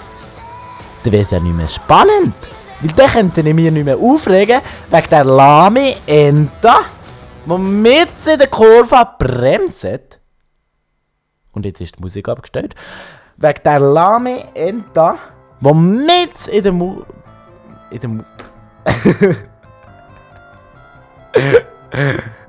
dann 1.03 1.11
wäre 1.11 1.23
es 1.23 1.31
ja 1.31 1.39
nicht 1.39 1.55
mehr 1.55 1.67
spannend. 1.67 2.35
Weil 2.81 2.91
dann 2.95 3.09
könnte 3.09 3.41
ich 3.41 3.53
mich 3.53 3.71
nicht 3.71 3.85
mehr 3.85 3.97
aufregen 3.97 4.61
wegen 4.89 5.09
der 5.09 5.23
lahme 5.25 5.95
Ente, 6.05 6.71
die 7.45 7.57
mit 7.57 8.09
in 8.25 8.39
der 8.39 8.47
Kurve 8.47 9.07
bremst. 9.19 10.22
Und 11.53 11.65
jetzt 11.65 11.81
ist 11.81 11.97
die 11.97 12.01
Musik 12.01 12.27
abgestellt. 12.29 12.75
Wegen 13.37 13.63
der 13.63 13.79
lahme 13.79 14.55
Ente, 14.55 15.15
die 15.61 15.73
mit 15.73 16.47
in 16.51 16.63
der 16.63 16.71
Mu... 16.71 17.01
In 17.91 17.99
der 17.99 18.09
Mu... 18.09 18.23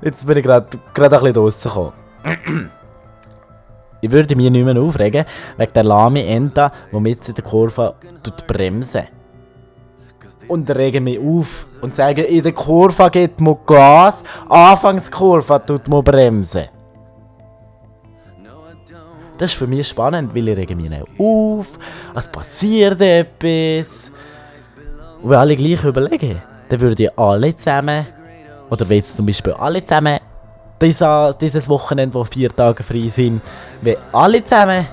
Jetzt 0.01 0.25
bin 0.25 0.37
ich 0.37 0.43
gerade 0.43 0.67
ein 0.71 1.09
bisschen 1.09 1.35
rausgekommen. 1.35 1.93
ich 4.01 4.11
würde 4.11 4.35
mich 4.35 4.49
nicht 4.49 4.65
mehr 4.65 4.81
aufregen, 4.81 5.25
wegen 5.57 5.73
der 5.73 5.83
lahme 5.83 6.25
Ente, 6.25 6.71
die 6.91 6.99
mit 6.99 7.29
in 7.29 7.35
der 7.35 7.43
Kurve 7.43 7.95
bremsen 8.47 9.07
und 10.47 10.69
regen 10.75 11.03
mich 11.03 11.19
auf 11.19 11.65
und 11.81 11.95
sagen, 11.95 12.25
in 12.25 12.43
der 12.43 12.51
Kurve 12.51 13.09
geht 13.09 13.39
man 13.41 13.57
Gas, 13.65 14.23
Anfangskurve 14.49 15.61
tut 15.65 15.87
man 15.87 16.03
bremsen. 16.03 16.74
Das 19.37 19.51
ist 19.51 19.57
für 19.57 19.67
mich 19.67 19.87
spannend, 19.87 20.33
weil 20.33 20.47
ich 20.47 20.57
rege 20.57 20.75
mich 20.75 20.89
nicht 20.89 21.03
auf, 21.19 21.77
es 22.15 22.27
passiert 22.27 23.01
etwas. 23.01 24.11
Und 25.21 25.29
wenn 25.29 25.37
alle 25.37 25.55
gleich 25.55 25.83
überlegen, 25.83 26.41
dann 26.69 26.79
würden 26.79 27.09
alle 27.17 27.55
zusammen, 27.55 28.05
oder 28.69 28.87
wenn 28.87 28.97
jetzt 28.97 29.17
zum 29.17 29.25
Beispiel 29.25 29.53
alle 29.53 29.85
zusammen 29.85 30.19
dieses, 30.81 31.37
dieses 31.39 31.67
Wochenende, 31.67 32.13
wo 32.13 32.23
vier 32.23 32.55
Tage 32.55 32.83
frei 32.83 33.09
sind, 33.09 33.41
wenn 33.81 33.97
alle 34.11 34.43
zusammen 34.43 34.85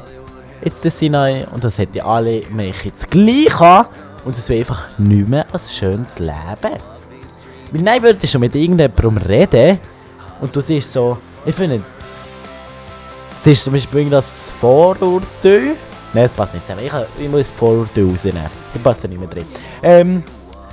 jetzt 0.64 0.84
das 0.84 0.98
sind 0.98 1.14
und 1.14 1.62
das 1.62 1.78
hätte 1.78 2.04
alle 2.04 2.42
mich 2.50 2.84
jetzt 2.84 3.10
gleich 3.10 3.60
an, 3.60 3.86
und 4.24 4.36
es 4.36 4.48
wäre 4.48 4.60
einfach 4.60 4.86
nicht 4.98 5.28
mehr 5.28 5.46
ein 5.52 5.60
schönes 5.68 6.18
Leben. 6.18 6.78
Weil 7.72 7.82
nein, 7.82 8.02
würdest 8.02 8.32
schon 8.32 8.40
mit 8.40 8.54
irgendjemandem 8.54 9.16
reden 9.18 9.78
und 10.40 10.54
du 10.54 10.60
siehst 10.60 10.92
so, 10.92 11.18
ich 11.44 11.54
finde, 11.54 11.80
siehst 13.42 13.64
zum 13.64 13.72
Beispiel 13.72 14.08
das 14.08 14.52
Vorurteil. 14.60 15.74
Nein, 16.14 16.24
es 16.24 16.32
passt 16.32 16.54
nicht 16.54 16.66
zusammen. 16.66 16.86
Ich, 16.86 17.24
ich 17.24 17.28
muss 17.28 17.48
das 17.48 17.50
Vorurteil 17.50 18.08
rausnehmen. 18.08 18.42
Die 18.74 18.78
passen 18.78 19.10
nicht 19.10 19.18
mehr 19.18 19.28
drin. 19.28 19.46
Ähm, 19.82 20.22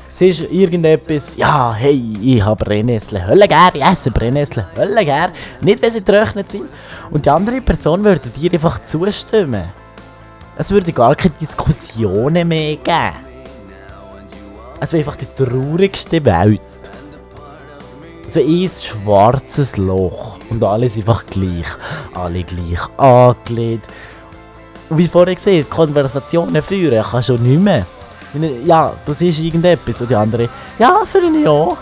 siehst 0.07 0.51
irgendetwas, 0.51 1.35
ja, 1.38 1.73
hey, 1.73 2.13
ich 2.21 2.43
habe 2.43 2.63
Brennnessel, 2.63 3.25
Hölle 3.25 3.47
gern, 3.47 3.71
ich 3.73 3.83
esse 3.83 4.11
Brennnessel, 4.11 4.65
Hölle 4.75 5.03
gern. 5.03 5.31
Nicht, 5.61 5.81
wenn 5.81 5.91
sie 5.91 6.03
getrocknet 6.03 6.51
sind. 6.51 6.65
Und 7.09 7.25
die 7.25 7.29
andere 7.29 7.61
Person 7.61 8.03
würde 8.03 8.29
dir 8.29 8.53
einfach 8.53 8.83
zustimmen. 8.83 9.69
Es 10.57 10.69
würde 10.71 10.91
gar 10.91 11.15
keine 11.15 11.33
Diskussionen 11.39 12.47
mehr 12.47 12.75
geben. 12.75 13.29
Es 14.81 14.93
wäre 14.93 15.03
einfach 15.03 15.15
die 15.15 15.43
traurigste 15.43 16.23
Welt. 16.23 16.61
So 18.27 18.41
ein 18.41 18.69
schwarzes 18.69 19.77
Loch. 19.77 20.38
Und 20.49 20.63
alles 20.63 20.95
einfach 20.95 21.25
gleich. 21.25 21.67
Alle 22.13 22.43
gleich 22.43 22.79
angelegt. 22.97 23.87
Und 24.89 24.97
wie 24.97 25.07
vorher 25.07 25.35
gesehen, 25.35 25.69
Konversationen 25.69 26.61
führen 26.61 27.03
kann 27.03 27.21
schon 27.21 27.43
nicht 27.43 27.61
mehr. 27.61 27.85
Ja, 28.65 28.93
das 29.05 29.21
ist 29.21 29.39
irgendetwas. 29.39 30.01
Und 30.01 30.09
die 30.09 30.15
andere, 30.15 30.49
ja, 30.77 31.01
für 31.05 31.19
ein 31.19 31.43
Jahr. 31.43 31.77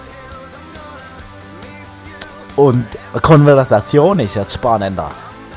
Und 2.55 2.86
eine 3.13 3.21
Konversation 3.21 4.19
ist 4.19 4.36
ja 4.36 4.43
spannend. 4.50 5.00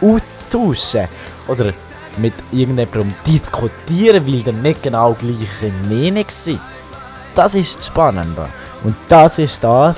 Auszutauschen. 0.00 1.08
Oder 1.48 1.72
mit 2.18 2.34
irgendjemandem 2.52 3.14
diskutieren, 3.26 4.26
weil 4.26 4.46
ihr 4.46 4.52
nicht 4.52 4.82
genau 4.82 5.14
gleiche 5.14 5.72
Meinung 5.88 6.24
seid. 6.28 6.58
Das 7.34 7.54
ist 7.54 7.78
das 7.78 7.86
Spannende. 7.86 8.48
Und 8.82 8.94
das 9.08 9.38
ist 9.38 9.62
das, 9.62 9.96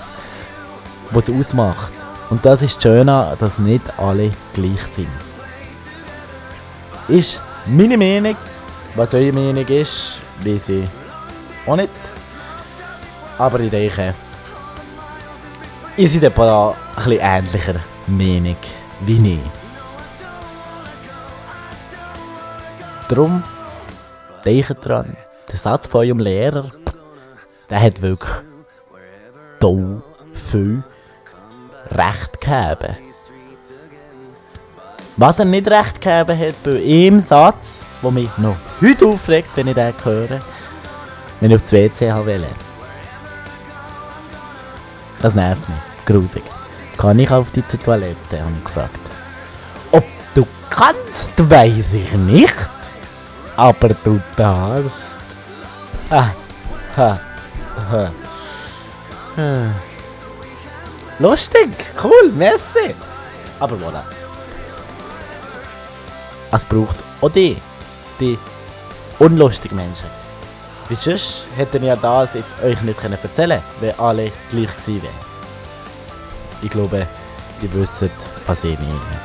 was 1.10 1.28
es 1.28 1.34
ausmacht. 1.34 1.92
Und 2.32 2.42
das 2.46 2.62
ist 2.62 2.76
das 2.76 2.82
Schöne, 2.84 3.36
dass 3.38 3.58
nicht 3.58 3.82
alle 3.98 4.30
gleich 4.54 4.80
sind. 4.80 5.06
Ist 7.06 7.42
meine 7.66 7.98
Meinung. 7.98 8.34
Was 8.94 9.12
eure 9.12 9.34
Meinung 9.34 9.66
ist, 9.66 10.16
wie 10.42 10.58
sie 10.58 10.88
auch 11.66 11.76
nicht. 11.76 11.90
Aber 13.36 13.60
ich 13.60 13.68
denke, 13.68 14.14
ihr 15.98 16.08
seid 16.08 16.24
ein 16.24 16.32
bisschen 16.32 17.20
ähnlicher 17.20 17.74
Meinung 18.06 18.56
wie 19.00 19.34
ich. 19.34 19.40
Darum, 23.10 23.42
denkt 24.42 24.86
dran, 24.86 25.14
der 25.50 25.58
Satz 25.58 25.86
von 25.86 26.06
eurem 26.06 26.20
Lehrer, 26.20 26.64
der 27.68 27.82
hat 27.82 28.00
wirklich 28.00 28.32
toll 29.60 30.02
viel 30.32 30.82
Recht 31.90 32.40
gegeben. 32.40 32.96
Was 35.16 35.38
er 35.38 35.44
nicht 35.44 35.68
recht 35.68 36.00
gegeben 36.00 36.38
hat 36.38 36.62
bei 36.64 36.82
einem 36.82 37.20
Satz, 37.20 37.80
der 38.02 38.10
mich 38.10 38.30
noch 38.38 38.56
heute 38.80 39.06
aufregt, 39.06 39.50
wenn 39.56 39.68
ich 39.68 39.74
den 39.74 39.92
höre, 40.04 40.40
wenn 41.40 41.50
ich 41.50 41.56
auf 41.56 41.62
das 41.62 41.72
WC 41.72 42.26
will. 42.26 42.46
Das 45.20 45.34
nervt 45.34 45.68
mich. 45.68 45.78
Grusig. 46.04 46.42
Kann 46.96 47.18
ich 47.18 47.30
auf 47.30 47.50
die 47.52 47.62
Toilette? 47.62 48.40
habe 48.40 48.52
ich 48.58 48.64
gefragt. 48.64 49.00
Ob 49.92 50.04
du 50.34 50.46
kannst, 50.70 51.50
weiß 51.50 51.92
ich 51.92 52.12
nicht. 52.14 52.56
Aber 53.56 53.88
du 53.88 54.20
darfst. 54.36 55.20
Ah, 56.10 56.30
ha, 56.96 57.20
ha. 57.90 58.10
ha. 59.36 59.70
Lustig, 61.22 61.70
cool, 62.02 62.32
merci. 62.36 62.96
Aber 63.60 63.76
voilà. 63.76 64.02
Es 66.50 66.66
braucht 66.66 66.96
auch 67.20 67.30
die, 67.30 67.56
die 68.18 68.36
unlustigen 69.20 69.76
Menschen. 69.76 70.08
Wie 70.88 70.96
sonst 70.96 71.46
hätten 71.56 71.84
ja 71.84 71.94
das 71.94 72.34
jetzt 72.34 72.60
euch 72.64 72.82
nicht 72.82 73.04
erzählen 73.04 73.60
können, 73.60 73.62
wenn 73.80 73.98
alle 74.00 74.32
gleich 74.50 74.76
gewesen 74.76 75.02
wären. 75.04 75.14
Ich 76.60 76.70
glaube, 76.70 77.06
ihr 77.62 77.72
wisst, 77.72 78.04
was 78.48 78.64
ich 78.64 78.76
meine. 78.80 79.20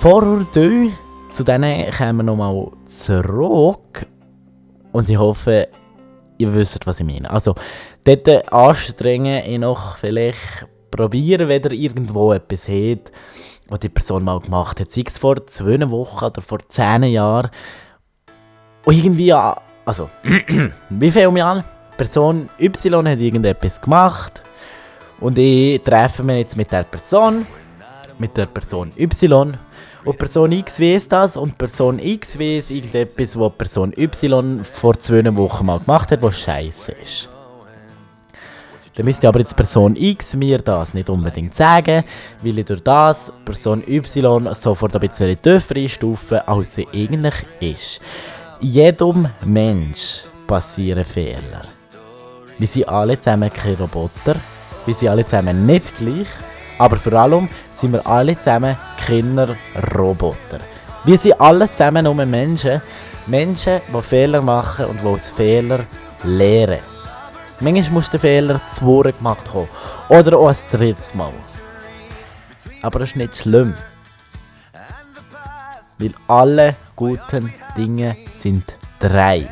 Vorurteile, 0.00 0.92
zu 1.30 1.42
denen 1.42 1.90
kommen 1.90 2.16
wir 2.18 2.22
nochmal 2.24 2.70
zurück. 2.84 4.06
Und 4.92 5.08
ich 5.08 5.16
hoffe, 5.16 5.68
ihr 6.36 6.52
wisst, 6.52 6.86
was 6.86 7.00
ich 7.00 7.06
meine. 7.06 7.30
Also, 7.30 7.54
dort 8.04 8.52
anstrengen, 8.52 9.42
ich 9.46 9.58
noch 9.58 9.96
vielleicht 9.96 10.67
probieren, 10.90 11.48
wenn 11.48 11.62
ihr 11.62 11.72
irgendwo 11.72 12.32
etwas 12.32 12.68
habt, 12.68 13.10
was 13.68 13.80
die 13.80 13.88
Person 13.88 14.24
mal 14.24 14.40
gemacht 14.40 14.80
hat. 14.80 14.90
Sei 14.90 15.04
es 15.06 15.18
vor 15.18 15.46
zwei 15.46 15.90
Wochen 15.90 16.24
oder 16.24 16.42
vor 16.42 16.58
zehn 16.68 17.04
Jahren. 17.04 17.50
Und 18.84 18.94
irgendwie, 18.94 19.32
also, 19.32 20.08
wie 20.90 21.10
viel 21.10 21.40
an? 21.40 21.64
Person 21.96 22.48
Y 22.60 23.08
hat 23.08 23.18
irgendetwas 23.18 23.80
gemacht 23.80 24.42
und 25.20 25.36
ich 25.36 25.82
treffe 25.82 26.22
mich 26.22 26.38
jetzt 26.38 26.56
mit 26.56 26.70
der 26.70 26.84
Person, 26.84 27.44
mit 28.18 28.36
der 28.36 28.46
Person 28.46 28.92
Y 28.96 29.56
und 30.04 30.16
Person 30.16 30.52
X 30.52 30.80
weiß 30.80 31.08
das 31.08 31.36
und 31.36 31.58
Person 31.58 31.98
X 31.98 32.38
weiß 32.38 32.70
irgendetwas, 32.70 33.38
was 33.38 33.52
Person 33.52 33.92
Y 33.96 34.64
vor 34.64 34.98
zwei 34.98 35.36
Wochen 35.36 35.66
mal 35.66 35.80
gemacht 35.80 36.10
hat, 36.12 36.22
was 36.22 36.38
scheiße 36.38 36.92
ist. 36.92 37.28
Dann 38.98 39.04
müsste 39.04 39.28
aber 39.28 39.38
jetzt 39.38 39.54
Person 39.54 39.94
X 39.94 40.34
mir 40.34 40.58
das 40.58 40.92
nicht 40.92 41.08
unbedingt 41.08 41.54
sagen, 41.54 42.02
weil 42.42 42.58
ich 42.58 42.66
durch 42.66 42.82
das 42.82 43.30
Person 43.44 43.84
Y 43.86 44.52
sofort 44.52 44.96
ein 44.96 45.00
bisschen 45.00 45.40
tiefer 45.40 45.76
einstufe, 45.76 46.48
als 46.48 46.74
sie 46.74 46.88
eigentlich 46.92 47.34
ist. 47.60 48.00
Jedem 48.60 49.28
Mensch 49.44 50.24
passieren 50.48 51.04
Fehler. 51.04 51.62
Wir 52.58 52.66
sind 52.66 52.88
alle 52.88 53.20
zusammen 53.20 53.52
keine 53.52 53.78
Roboter, 53.78 54.34
wir 54.84 54.94
sind 54.96 55.10
alle 55.10 55.24
zusammen 55.24 55.64
nicht 55.64 55.96
gleich, 55.96 56.26
aber 56.78 56.96
vor 56.96 57.12
allem 57.12 57.48
sind 57.70 57.92
wir 57.92 58.04
alle 58.04 58.36
zusammen 58.36 58.76
keine 59.06 59.56
Roboter. 59.96 60.58
Wir 61.04 61.18
sind 61.18 61.40
alle 61.40 61.68
zusammen 61.68 62.02
nur 62.02 62.16
Menschen, 62.26 62.82
Menschen, 63.28 63.80
die 63.96 64.02
Fehler 64.02 64.42
machen 64.42 64.86
und 64.86 65.00
die 65.00 65.06
aus 65.06 65.30
Fehlern 65.30 65.86
lernen. 66.24 66.87
Manchmal 67.60 67.90
muss 67.90 68.10
der 68.10 68.20
Fehler 68.20 68.60
zweimal 68.74 69.12
gemacht 69.12 69.52
haben. 69.52 69.68
Oder 70.08 70.38
auch 70.38 70.48
ein 70.48 70.56
drittes 70.70 71.14
Mal. 71.14 71.32
Aber 72.82 73.00
das 73.00 73.10
ist 73.10 73.16
nicht 73.16 73.36
schlimm. 73.36 73.74
Weil 75.98 76.14
alle 76.28 76.76
guten 76.94 77.52
Dinge 77.76 78.16
sind 78.32 78.64
drei. 79.00 79.48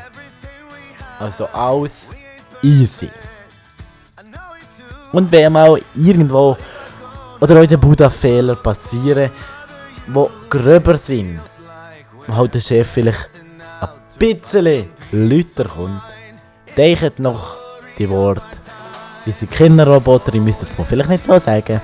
Also 1.19 1.47
alles 1.47 2.13
easy. 2.63 3.11
Und 5.13 5.33
wenn 5.33 5.53
mal 5.53 5.81
irgendwo 5.95 6.57
oder 7.41 7.61
auch 7.61 7.67
der 7.67 7.77
Buddha-Fehler 7.77 8.57
passieren, 8.57 9.31
die 10.07 10.27
gröber 10.49 10.97
sind, 10.97 11.41
wo 12.27 12.37
halt 12.37 12.55
der 12.55 12.61
Chef 12.61 12.89
vielleicht 12.89 13.41
ein 13.81 13.89
bisschen 14.19 14.91
lauter 15.13 15.65
kommt, 15.69 16.03
denkt 16.77 17.19
noch 17.19 17.66
die 17.99 18.09
Worte. 18.09 18.43
Sind 19.27 19.51
Kinderroboter, 19.51 20.33
ich 20.35 20.41
müsste 20.41 20.67
es 20.71 20.79
mir 20.79 20.85
vielleicht 20.85 21.09
nicht 21.09 21.25
so 21.25 21.37
sagen. 21.39 21.81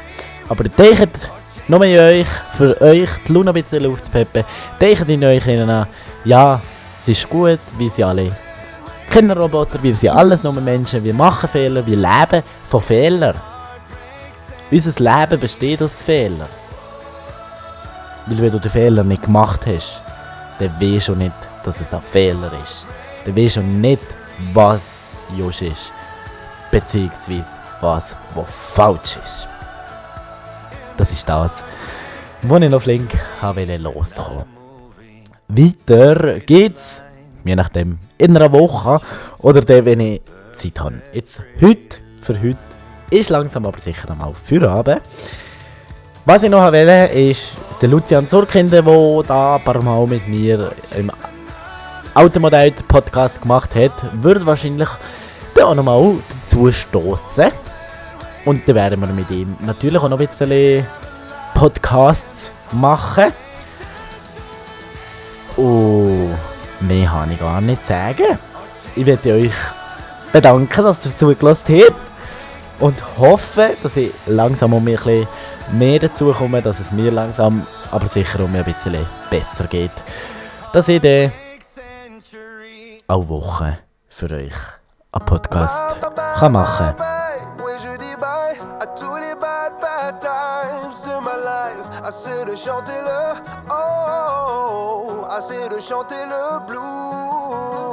Aber 0.48 0.64
denkt 0.64 1.28
nur 1.66 1.82
in 1.84 1.98
euch, 1.98 2.26
für 2.56 2.80
euch 2.80 3.08
die 3.26 3.32
Luna 3.32 3.50
ein 3.50 3.62
bisschen 3.62 3.84
aufzupeppen. 3.86 4.44
Denkt 4.80 5.08
in 5.08 5.24
euch 5.24 5.48
an, 5.48 5.86
ja, 6.24 6.60
es 7.00 7.08
ist 7.08 7.28
gut, 7.28 7.58
wir 7.78 7.90
sind 7.90 8.04
alle 8.04 8.30
Kinderroboter, 9.10 9.82
wir 9.82 9.94
sind 9.94 10.10
alles 10.10 10.42
nur 10.44 10.52
Menschen, 10.52 11.02
wir 11.02 11.14
machen 11.14 11.48
Fehler, 11.48 11.84
wir 11.84 11.96
leben 11.96 12.42
von 12.68 12.80
Fehlern. 12.80 13.34
Unser 14.70 14.92
Leben 15.02 15.40
besteht 15.40 15.82
aus 15.82 16.02
Fehlern. 16.04 16.48
Weil 18.26 18.40
wenn 18.40 18.52
du 18.52 18.60
den 18.60 18.70
Fehler 18.70 19.02
nicht 19.02 19.24
gemacht 19.24 19.66
hast, 19.66 20.00
dann 20.60 20.70
weißt 20.80 21.08
du 21.08 21.16
nicht, 21.16 21.34
dass 21.64 21.80
es 21.80 21.92
ein 21.92 22.00
Fehler 22.00 22.52
ist. 22.64 22.86
Dann 23.24 23.36
weißt 23.36 23.56
du 23.56 23.62
nicht, 23.62 24.06
was 24.52 24.92
Josh 25.36 25.62
ist 25.62 25.90
beziehungsweise 26.72 27.58
was, 27.80 28.16
was 28.34 28.50
falsch 28.50 29.18
ist. 29.22 29.46
Das 30.96 31.12
ist 31.12 31.28
das, 31.28 31.62
wo 32.42 32.56
ich 32.56 32.68
noch 32.68 32.82
flink 32.82 33.10
habe 33.40 33.64
loskommen. 33.76 34.46
Weiter 35.48 36.40
geht's, 36.40 37.02
je 37.44 37.54
nachdem, 37.54 37.98
in 38.18 38.36
einer 38.36 38.50
Woche 38.50 39.00
oder 39.40 39.60
dann, 39.60 39.84
wenn 39.84 40.00
ich 40.00 40.22
Zeit 40.54 40.80
habe. 40.80 41.02
Jetzt, 41.12 41.42
heute, 41.60 41.98
für 42.20 42.40
heute, 42.40 42.58
ist 43.10 43.30
langsam 43.30 43.66
aber 43.66 43.80
sicher 43.80 44.10
einmal 44.10 44.32
für 44.34 44.68
Abend. 44.68 45.02
Was 46.24 46.42
ich 46.42 46.50
noch 46.50 46.62
wollte, 46.62 47.12
ist 47.12 47.52
der 47.80 47.88
Lucian 47.88 48.28
Zurkinder, 48.28 48.82
der 48.82 49.22
da 49.26 49.56
ein 49.56 49.62
paar 49.62 49.82
Mal 49.82 50.06
mit 50.06 50.26
mir 50.28 50.72
im 50.96 51.10
Automodell 52.14 52.72
Podcast 52.88 53.42
gemacht 53.42 53.74
hat, 53.74 53.92
würde 54.22 54.46
wahrscheinlich 54.46 54.88
dann 55.54 55.64
auch 55.64 55.74
nochmal 55.74 56.14
dazu 56.30 56.70
stoßen. 56.70 57.50
Und 58.44 58.66
dann 58.66 58.74
werden 58.74 59.00
wir 59.00 59.08
mit 59.08 59.30
ihm 59.30 59.56
natürlich 59.60 60.00
auch 60.00 60.08
noch 60.08 60.18
ein 60.18 60.26
bisschen 60.26 60.86
Podcasts 61.54 62.50
machen. 62.72 63.32
Und 65.56 66.34
mehr 66.80 67.08
kann 67.08 67.30
ich 67.30 67.38
gar 67.38 67.60
nicht 67.60 67.86
sagen. 67.86 68.38
Ich 68.96 69.06
werde 69.06 69.34
euch 69.34 69.52
bedanken, 70.32 70.82
dass 70.82 71.06
ihr 71.06 71.16
zugelassen 71.16 71.82
habt. 71.82 72.00
Und 72.80 72.96
hoffe, 73.18 73.76
dass 73.82 73.96
ich 73.96 74.10
langsam 74.26 74.72
um 74.72 74.82
mich 74.82 74.98
ein 75.06 75.20
bisschen 75.20 75.78
mehr 75.78 76.00
dazu 76.00 76.32
komme, 76.32 76.62
dass 76.62 76.80
es 76.80 76.90
mir 76.90 77.12
langsam, 77.12 77.64
aber 77.92 78.08
sicher 78.08 78.40
um 78.40 78.50
mich 78.50 78.66
ein 78.66 78.74
bisschen 78.74 79.06
besser 79.30 79.66
geht. 79.68 79.92
Dass 80.72 80.88
ich 80.88 81.00
dann 81.00 81.30
auch 83.06 83.28
Wochen 83.28 83.78
für 84.08 84.30
euch 84.30 84.81
einen 85.12 85.26
Podcast 85.26 85.96
kann 86.38 86.52
machen 86.52 86.96
kann. 86.96 87.06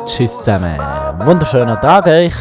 Tschüss 0.08 0.38
zusammen. 0.44 0.80
Wunderschönen 1.20 1.80
Tag 1.82 2.08
euch. 2.08 2.36